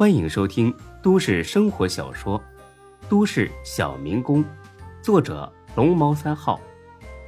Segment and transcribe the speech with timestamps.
[0.00, 2.40] 欢迎收听都市生活小说
[3.10, 4.42] 《都市小民工》，
[5.02, 6.58] 作者龙猫三号，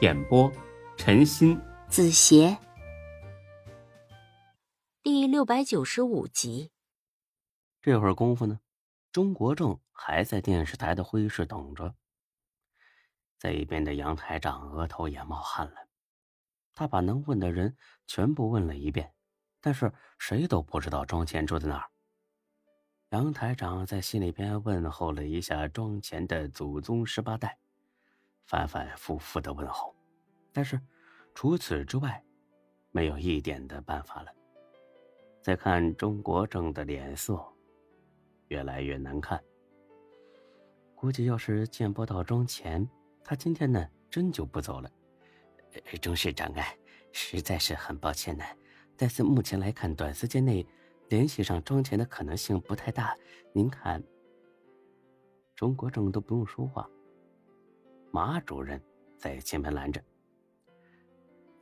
[0.00, 0.50] 演播
[0.96, 2.56] 陈鑫、子邪，
[5.02, 6.72] 第六百九十五集。
[7.82, 8.58] 这会儿功夫呢，
[9.12, 11.94] 钟国正还在电视台的会议室等着。
[13.36, 15.74] 在一边的杨台长额头也冒汗了，
[16.74, 17.76] 他把能问的人
[18.06, 19.12] 全部问了一遍，
[19.60, 21.90] 但是谁都不知道庄前住在哪儿。
[23.14, 27.56] 杨台长在心里边问候了一下庄前的祖宗十八代，
[28.44, 29.94] 反反复复的问候，
[30.52, 30.80] 但是
[31.32, 32.20] 除此之外，
[32.90, 34.32] 没有一点的办法了。
[35.40, 37.40] 再看钟国正的脸色，
[38.48, 39.40] 越来越难看。
[40.96, 42.84] 估计要是见不到庄前，
[43.22, 44.90] 他今天呢真就不走了。
[46.02, 46.66] 钟市长啊，
[47.12, 48.44] 实在是很抱歉呢，
[48.96, 50.66] 但是目前来看，短时间内。
[51.14, 53.16] 联系上庄前的可能性不太大，
[53.52, 54.02] 您看。
[55.54, 56.90] 钟国正都不用说话，
[58.10, 58.82] 马主任
[59.16, 60.02] 在前面拦着。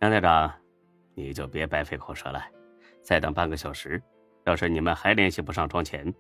[0.01, 0.51] 杨队长，
[1.15, 2.43] 你就别白费口舌了，
[3.03, 4.03] 再等半个小时，
[4.45, 6.11] 要是你们还联系不上庄前，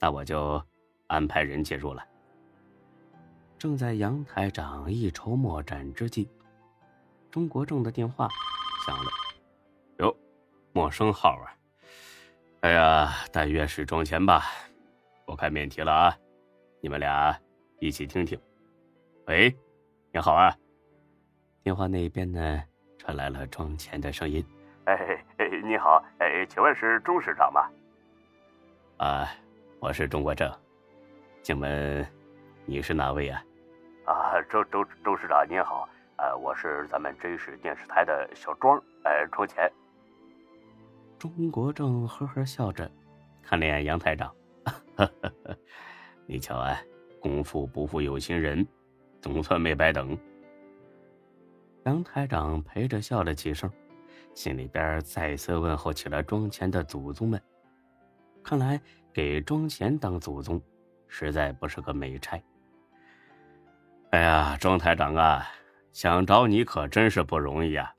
[0.00, 0.60] 那我就
[1.06, 2.04] 安排人介入了。
[3.58, 6.28] 正在杨台长一筹莫展之际，
[7.30, 8.28] 钟国正的电话
[8.84, 9.10] 响了。
[9.98, 10.16] 哟，
[10.72, 11.54] 陌生号啊！
[12.62, 14.44] 哎呀，但愿是庄前吧。
[15.26, 16.16] 我开免提了啊，
[16.80, 17.36] 你们俩
[17.80, 18.40] 一起听听。
[19.26, 19.52] 喂，
[20.12, 20.54] 你好啊。
[21.64, 22.62] 电话那边呢
[22.98, 24.44] 传来了庄前的声音。
[24.84, 24.94] 哎
[25.38, 27.68] 哎，你好，哎，请问是钟市长吗？
[28.98, 29.28] 啊，
[29.80, 30.48] 我是钟国正，
[31.42, 32.06] 请问
[32.64, 33.42] 你是哪位啊？
[34.04, 39.68] 啊，周周周市长您好，呃，我是咱们真实电视台的小庄，哎，庄前。
[41.22, 42.90] 钟国正呵呵笑着，
[43.44, 44.34] 看了眼杨台长
[46.26, 46.76] ：“你瞧啊，
[47.20, 48.66] 功夫不负有心人，
[49.20, 50.18] 总算没白等。”
[51.86, 53.70] 杨台长陪着笑了几声，
[54.34, 57.40] 心里边再次问候起了庄前的祖宗们。
[58.42, 58.80] 看来
[59.12, 60.60] 给庄前当祖宗，
[61.06, 62.42] 实在不是个美差。
[64.10, 65.46] 哎呀，庄台长啊，
[65.92, 67.94] 想找你可真是不容易啊！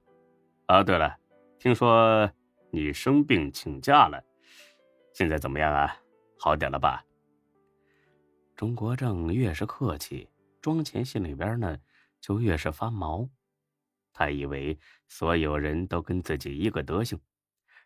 [0.66, 1.16] 啊，对了，
[1.58, 2.30] 听说……
[2.76, 4.20] 你生病请假了，
[5.14, 5.96] 现在怎么样啊？
[6.40, 7.06] 好点了吧？
[8.56, 10.28] 钟国正越是客气，
[10.60, 11.78] 庄前心里边呢
[12.20, 13.30] 就越是发毛。
[14.12, 14.76] 他以为
[15.08, 17.22] 所有人都跟自己一个德行，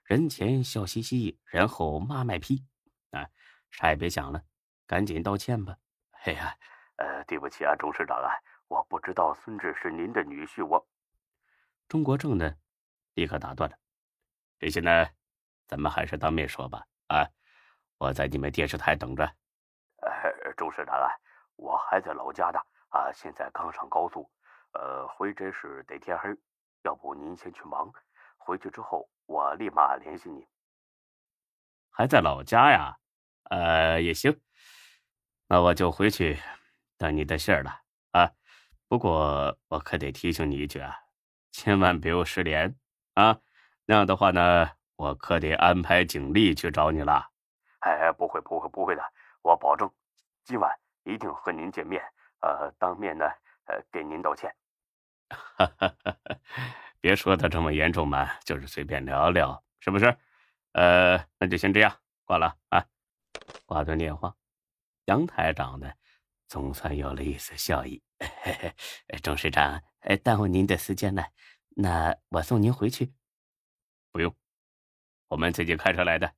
[0.06, 2.64] 人前笑嘻嘻，人后骂卖批，
[3.12, 3.28] 啊，
[3.70, 4.42] 啥也别想了，
[4.86, 5.78] 赶紧道歉吧。
[6.24, 6.56] 哎呀，
[6.96, 8.32] 呃，对不起啊，钟市长啊，
[8.70, 10.88] 我不知道孙志是您的女婿，我。
[11.90, 12.56] 钟国正呢，
[13.16, 13.78] 立刻打断了。
[14.60, 15.08] 这些呢，
[15.68, 16.86] 咱们还是当面说吧。
[17.08, 17.28] 啊，
[17.98, 19.24] 我在你们电视台等着。
[20.02, 21.10] 呃，钟市长啊，
[21.56, 22.60] 我还在老家呢。
[22.90, 24.30] 啊，现在刚上高速，
[24.74, 26.30] 呃，回真是得天黑。
[26.84, 27.92] 要不您先去忙，
[28.38, 30.48] 回去之后我立马联系你。
[31.90, 32.98] 还在老家呀？
[33.50, 34.40] 呃，也行。
[35.48, 36.40] 那我就回去
[36.98, 37.82] 等你的信儿了。
[38.12, 38.32] 啊，
[38.88, 40.96] 不过我可得提醒你一句啊，
[41.52, 42.76] 千万别有失联
[43.14, 43.40] 啊。
[43.90, 47.32] 那样的话呢，我可得安排警力去找你了。
[47.80, 49.02] 哎，不会，不会，不会的，
[49.42, 49.90] 我保证，
[50.44, 52.04] 今晚一定和您见面，
[52.42, 53.26] 呃，当面呢，
[53.68, 54.54] 呃，给您道歉。
[55.30, 56.18] 哈哈哈！
[57.00, 60.18] 别说的这么严重嘛，就是随便聊聊，是不是？
[60.74, 62.86] 呃，那就先这样，挂了啊。
[63.66, 64.36] 挂断电话，
[65.06, 65.90] 杨台长呢，
[66.50, 68.04] 总算有了一丝笑意。
[68.20, 68.54] 嘿
[69.08, 69.82] 嘿钟市长，
[70.24, 71.28] 耽误您的时间了，
[71.70, 73.14] 那我送您回去。
[74.18, 74.36] 不用，
[75.28, 76.34] 我们自己开车来的，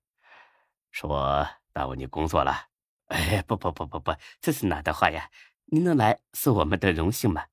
[0.92, 2.68] 是我耽误你工作了。
[3.06, 5.30] 哎，不不不不不，这是哪的话呀？
[5.68, 7.46] 您能来是我们的荣幸嘛。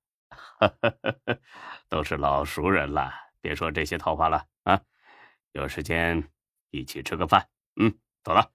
[1.88, 4.82] 都是老熟人了，别说这些套话了啊。
[5.52, 6.28] 有时间
[6.70, 7.48] 一起吃个饭。
[7.76, 8.50] 嗯，走了。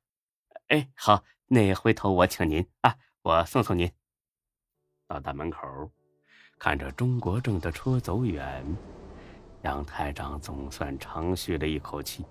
[0.67, 3.89] 哎，好，那回头我请您啊，我送送您。
[5.07, 5.89] 到大门口，
[6.59, 8.61] 看着钟国正的车走远。
[9.63, 12.25] 杨台长总算长吁了一口气。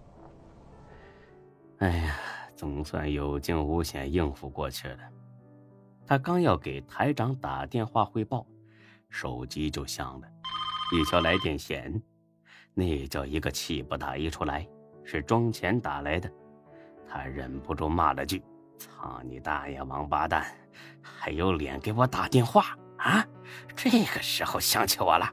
[1.79, 2.17] 哎呀，
[2.55, 4.99] 总算有惊无险应付过去了。
[6.06, 8.44] 他刚要给台长打电话汇报，
[9.09, 10.29] 手机就响了。
[10.93, 12.03] 一瞧来电显，
[12.75, 14.67] 那叫一个气不打一处来，
[15.05, 16.31] 是庄前打来的。
[17.09, 18.43] 他忍不住骂了句
[18.77, 20.44] ：“操你大爷，王八蛋，
[21.00, 23.25] 还有脸给我打电话啊！
[23.77, 25.32] 这个时候想起我了。”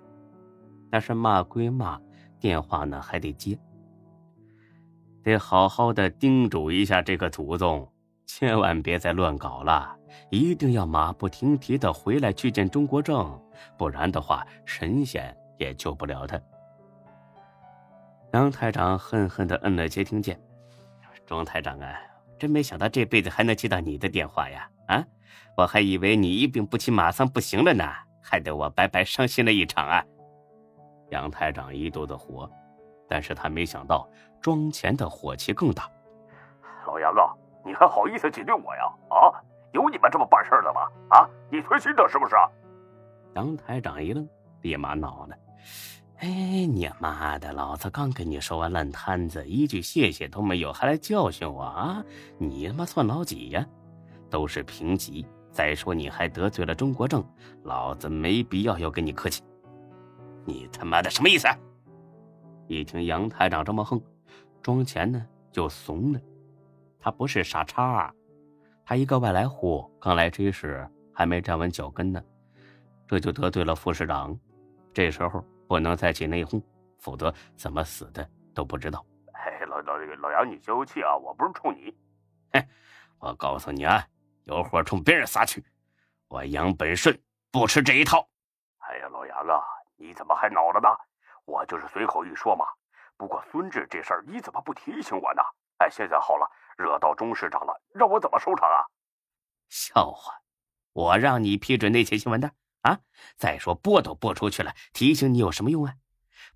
[0.90, 2.00] 但是骂归骂，
[2.40, 3.58] 电话呢还得接，
[5.24, 7.92] 得好好的叮嘱一下这个祖宗，
[8.26, 9.96] 千万别再乱搞了，
[10.30, 13.42] 一定要马不停蹄的回来去见钟国正，
[13.78, 16.40] 不然的话，神仙也救不了他。
[18.34, 20.40] 杨台长恨恨的摁了接听键，
[21.26, 21.96] 钟台长啊，
[22.38, 24.70] 真没想到这辈子还能接到你的电话呀！
[24.88, 25.04] 啊，
[25.58, 27.84] 我还以为你一病不起，马上不行了呢，
[28.22, 30.04] 害得我白白伤心了一场啊！
[31.10, 32.50] 杨台长一肚子火，
[33.08, 34.08] 但是他没想到
[34.42, 35.90] 庄前的火气更大。
[36.86, 37.34] 老杨啊，
[37.66, 38.84] 你还好意思挤兑我呀？
[39.10, 39.32] 啊，
[39.74, 40.82] 有你们这么办事的吗？
[41.10, 42.36] 啊，你存心的是不是？
[43.36, 44.28] 杨台长一愣，
[44.62, 45.36] 立马恼了。
[46.20, 47.54] 哎，你妈的！
[47.54, 52.04] 老子刚跟你说完烂摊子，一句谢谢都没有，还来教训我啊？
[52.40, 53.64] 你他妈算老几呀？
[54.30, 55.26] 都是平级。
[55.52, 57.24] 再说你还得罪了中国政，
[57.64, 59.44] 老子没必要要跟你客气。
[60.48, 61.48] 你他妈的什么意思？
[62.68, 64.02] 一听杨台长这么横，
[64.64, 66.20] 庄钱呢就怂了。
[67.00, 68.14] 他不是傻叉，啊
[68.84, 72.24] 他一个外来户，刚来这时还没站稳脚跟呢，
[73.06, 74.36] 这就得罪了副市长。
[74.94, 75.44] 这时候。
[75.68, 76.64] 不能再起内讧，
[76.98, 79.06] 否则怎么死的都不知道。
[79.34, 81.14] 哎，老老老杨，你消消气啊！
[81.18, 81.94] 我不是冲你，
[82.54, 82.66] 哼！
[83.20, 84.08] 我告诉你啊，
[84.46, 85.62] 有火冲别人撒去，
[86.30, 87.20] 我杨本顺
[87.52, 88.26] 不吃这一套。
[88.78, 89.60] 哎呀，老杨啊，
[89.98, 90.90] 你怎么还恼了呢？
[91.46, 92.66] 我就是随口一说嘛。
[93.18, 95.42] 不过孙志这事儿你怎么不提醒我呢？
[95.80, 98.86] 哎，现在好了，惹到钟市长了，让我怎么收场啊？
[99.70, 100.42] 笑话，
[100.94, 102.52] 我让你批准那些新闻的。
[102.82, 103.00] 啊！
[103.36, 105.96] 再说播都播出去了，提醒你有什么用啊？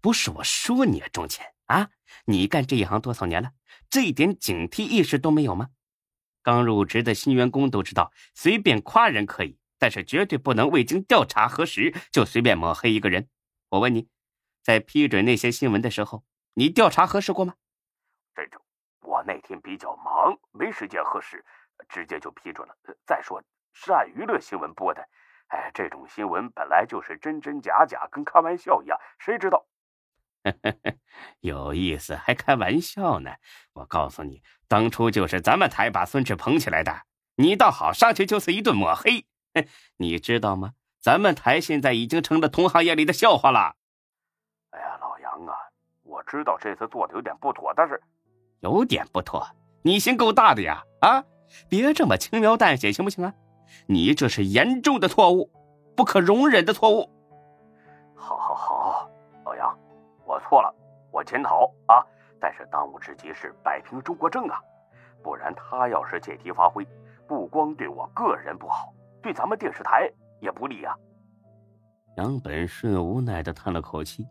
[0.01, 1.89] 不是我说你啊，钟钱啊！
[2.25, 3.51] 你干这一行多少年了，
[3.89, 5.71] 这一点警惕意识都没有吗？
[6.41, 13.29] 刚入职的新员工都知道，随便夸人可以，但是绝对不能未经调查核实就随便抹黑一个人。
[13.69, 14.07] 我问你，
[14.61, 16.23] 在批准那些新闻的时候，
[16.53, 17.55] 你调查核实过吗？
[18.35, 18.61] 这种，
[19.01, 21.43] 我那天比较忙，没时间核实，
[21.89, 22.75] 直接就批准了。
[23.07, 23.43] 再说
[23.73, 25.01] 是按娱乐新闻播的。
[25.47, 29.65] 哎，这种新闻本来就是真真假假，跟开玩笑一样，谁知道？
[31.41, 33.31] 有意思，还开玩笑呢！
[33.73, 37.07] 我告诉你，当初就是咱们台把孙志捧起来的，
[37.37, 39.25] 你倒好，上去就是一顿抹黑。
[39.97, 40.73] 你知道吗？
[40.99, 43.75] 咱们台现在已经成了同行业里的笑话了。
[44.69, 45.53] 哎呀，老杨啊，
[46.03, 47.99] 我知道这次做的有点不妥，但是
[48.59, 49.43] 有点不妥，
[49.81, 50.83] 你心够大的呀！
[51.01, 51.23] 啊，
[51.67, 53.33] 别这么轻描淡写，行不行啊？
[53.87, 55.49] 你这是严重的错误，
[55.95, 57.09] 不可容忍的错误。
[58.15, 59.09] 好，好，好，
[59.43, 59.75] 老杨，
[60.25, 60.71] 我错了，
[61.11, 62.05] 我检讨啊。
[62.39, 64.59] 但是当务之急是摆平中国正啊，
[65.23, 66.85] 不然他要是借题发挥，
[67.27, 70.09] 不光对我个人不好，对咱们电视台
[70.39, 70.95] 也不利啊。
[72.17, 74.27] 杨本顺无奈的叹了口气，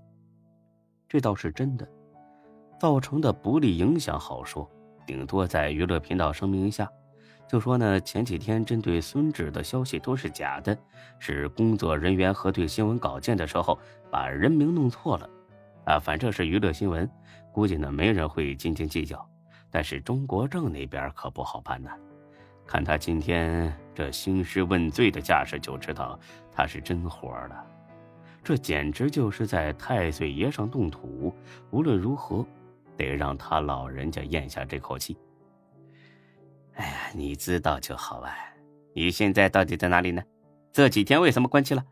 [1.09, 1.89] 这倒是真的，
[2.79, 4.71] 造成的不利影响好说，
[5.07, 6.91] 顶多在娱乐频道声明一下。
[7.49, 10.77] 就说呢，前几天针对孙志的消息都是假的，
[11.19, 13.77] 是工作人员核对新闻稿件的时候
[14.09, 15.29] 把人名弄错了，
[15.85, 17.11] 啊，反正是娱乐新闻，
[17.53, 19.29] 估计呢没人会斤斤计较。
[19.69, 21.91] 但是中国政那边可不好办呢，
[22.71, 26.17] 看他今天这兴师问罪的架势，就知道
[26.53, 27.67] 他是真火了。
[28.45, 31.35] 这简直就是在太岁爷上动土，
[31.73, 32.47] 无论如何
[32.97, 35.19] 得让他老人家咽下这口气。
[36.75, 38.33] 哎呀，你知道就好啊！
[38.95, 40.23] 你现在到底在哪里呢？
[40.71, 41.85] 这几天为什么关机了？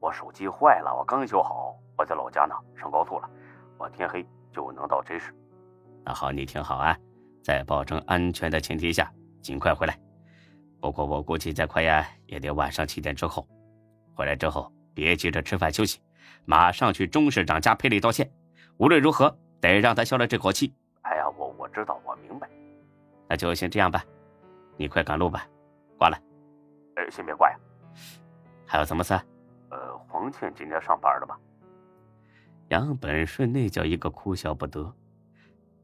[0.00, 1.74] 我手机坏了，我刚修好。
[1.96, 3.30] 我在老家呢，上高速了。
[3.78, 5.34] 我天黑就能到 J 市。
[6.04, 6.94] 那好，你听好啊，
[7.42, 9.10] 在保证安全的前提下，
[9.42, 9.98] 尽快回来。
[10.80, 13.46] 不过我估计再快呀，也得晚上七点之后。
[14.14, 16.00] 回来之后别急着吃饭休息，
[16.44, 18.30] 马上去钟市长家赔礼道歉。
[18.78, 20.74] 无论如何得让他消了这口气。
[21.02, 22.48] 哎呀，我我知道，我明白。
[23.28, 24.04] 那就先这样吧，
[24.76, 25.46] 你快赶路吧，
[25.98, 26.18] 挂了。
[26.96, 27.56] 呃，先别挂呀，
[28.66, 29.14] 还有什么事？
[29.70, 31.38] 呃，黄倩今天上班了吧？
[32.68, 34.94] 杨本顺那叫一个哭笑不得，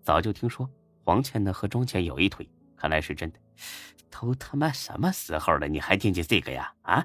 [0.02, 0.68] 早就听说
[1.04, 2.48] 黄倩呢和庄倩有一腿，
[2.78, 3.38] 看来是真的。
[4.10, 6.72] 都他妈什么时候了，你还惦记这个呀？
[6.82, 7.04] 啊，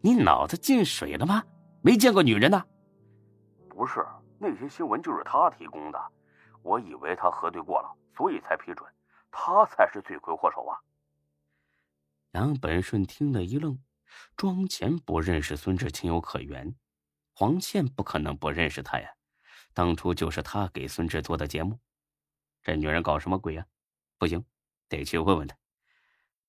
[0.00, 1.44] 你脑子进水了吗？
[1.82, 2.64] 没见过女人呢？
[3.68, 4.04] 不是，
[4.38, 6.12] 那些新闻就是他提供的，
[6.62, 8.88] 我以为他核对过了，所以才批准。
[9.30, 10.78] 他才是罪魁祸首啊！
[12.32, 13.78] 杨本顺听了一愣，
[14.36, 16.74] 庄前不认识孙志情有可原，
[17.34, 19.08] 黄倩不可能不认识他呀，
[19.74, 21.78] 当初就是他给孙志做的节目，
[22.62, 23.64] 这女人搞什么鬼呀？
[24.18, 24.44] 不行，
[24.88, 25.56] 得去问问他。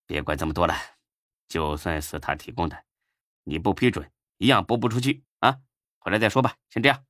[0.05, 0.75] 别管这么多了，
[1.47, 2.83] 就算是他提供的，
[3.43, 5.57] 你不批准，一样播不出去啊！
[5.99, 7.05] 回来再说吧，先这样。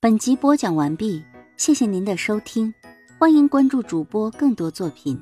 [0.00, 1.24] 本集播讲完毕，
[1.56, 2.72] 谢谢您的收听。
[3.18, 5.20] 欢迎关注主播更多作品。